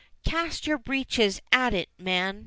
"Cast 0.25 0.65
your 0.65 0.79
breeches 0.79 1.43
at 1.51 1.75
it, 1.75 1.87
man!" 1.99 2.39